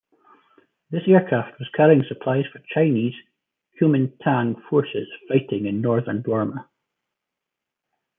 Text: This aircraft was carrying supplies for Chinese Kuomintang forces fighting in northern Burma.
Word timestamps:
This 0.89 1.03
aircraft 1.07 1.59
was 1.59 1.69
carrying 1.75 2.03
supplies 2.07 2.45
for 2.51 2.57
Chinese 2.73 3.13
Kuomintang 3.79 4.59
forces 4.67 5.07
fighting 5.29 5.67
in 5.67 5.79
northern 5.79 6.23
Burma. 6.23 6.67